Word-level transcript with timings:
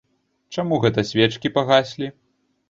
Чаму 0.55 0.79
гэта 0.85 1.03
свечкі 1.09 1.53
пагаслі? 1.59 2.11